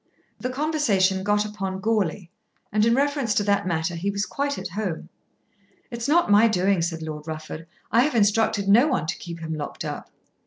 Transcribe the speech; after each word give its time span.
The 0.39 0.49
conversation 0.49 1.21
got 1.23 1.45
upon 1.45 1.79
Goarly, 1.79 2.31
and 2.71 2.83
in 2.87 2.95
reference 2.95 3.35
to 3.35 3.43
that 3.43 3.67
matter 3.67 3.93
he 3.93 4.09
was 4.09 4.25
quite 4.25 4.57
at 4.57 4.69
home. 4.69 5.09
"It's 5.91 6.07
not 6.07 6.31
my 6.31 6.47
doing," 6.47 6.81
said 6.81 7.03
Lord 7.03 7.27
Rufford. 7.27 7.67
"I 7.91 8.01
have 8.01 8.15
instructed 8.15 8.67
no 8.67 8.87
one 8.87 9.05
to 9.05 9.17
keep 9.19 9.41
him 9.41 9.53
locked 9.53 9.85
up." 9.85 10.09